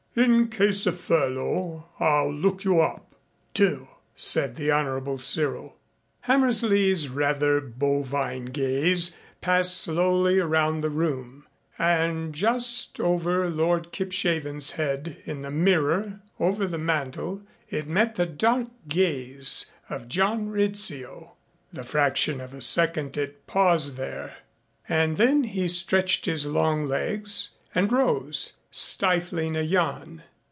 [0.13, 3.15] "In case of furlough I'll look you up."
[3.53, 5.77] "Do," said the Honorable Cyril.
[6.23, 11.47] Hammersley's rather bovine gaze passed slowly around the room,
[11.79, 18.25] and just over Lord Kipshaven's head in the mirror over the mantel it met the
[18.25, 21.35] dark gaze of John Rizzio.
[21.71, 24.39] The fraction of a second it paused there
[24.89, 30.23] and then he stretched his long legs and rose, stifling a yawn.